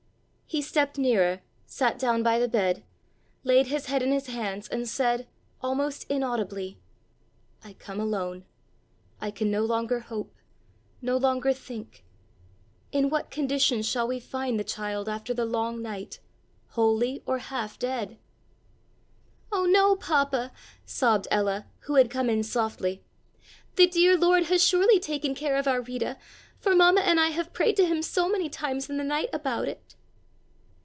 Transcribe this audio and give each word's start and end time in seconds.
He 0.53 0.61
stepped 0.61 0.97
nearer, 0.97 1.39
sat 1.65 1.97
down 1.97 2.23
by 2.23 2.37
the 2.37 2.49
bed, 2.49 2.83
laid 3.45 3.67
his 3.67 3.85
head 3.85 4.03
in 4.03 4.11
his 4.11 4.27
hands 4.27 4.67
and 4.67 4.85
said, 4.85 5.25
almost 5.61 6.05
inaudibly: 6.11 6.77
"I 7.63 7.71
come 7.71 8.01
alone. 8.01 8.43
I 9.21 9.31
can 9.31 9.49
no 9.49 9.63
longer 9.63 10.01
hope, 10.01 10.35
no 11.01 11.15
longer 11.15 11.53
think. 11.53 12.03
In 12.91 13.09
what 13.09 13.31
condition 13.31 13.81
shall 13.81 14.05
we 14.09 14.19
find 14.19 14.59
the 14.59 14.65
child 14.65 15.07
after 15.07 15.33
the 15.33 15.45
long 15.45 15.81
night, 15.81 16.19
wholly 16.71 17.23
or 17.25 17.37
half 17.37 17.79
dead?" 17.79 18.17
"Oh, 19.53 19.63
no, 19.65 19.95
Papa," 19.95 20.51
sobbed 20.85 21.29
Ella, 21.31 21.67
who 21.87 21.95
had 21.95 22.11
come 22.11 22.29
in 22.29 22.43
softly, 22.43 23.01
"the 23.77 23.87
dear 23.87 24.17
Lord 24.17 24.43
has 24.47 24.61
surely 24.61 24.99
taken 24.99 25.33
care 25.33 25.55
of 25.55 25.65
our 25.65 25.79
Rita, 25.79 26.17
for 26.59 26.75
Mamma 26.75 26.99
and 26.99 27.21
I 27.21 27.29
have 27.29 27.53
prayed 27.53 27.77
to 27.77 27.85
him 27.85 28.01
so 28.01 28.27
many 28.27 28.49
times 28.49 28.89
in 28.89 28.97
the 28.97 29.03
night 29.05 29.29
about 29.31 29.69
it." 29.69 29.95